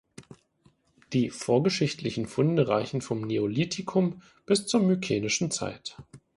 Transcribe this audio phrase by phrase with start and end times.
[1.13, 5.95] Die vorgeschichtlichen Funde reichen vom Neolithikum bis zur Mykenischen Zeit.